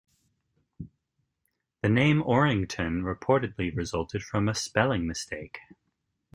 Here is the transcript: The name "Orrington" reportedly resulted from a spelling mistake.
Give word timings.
The 1.83 1.89
name 1.89 2.23
"Orrington" 2.23 3.03
reportedly 3.03 3.71
resulted 3.77 4.23
from 4.23 4.49
a 4.49 4.55
spelling 4.55 5.05
mistake. 5.05 5.59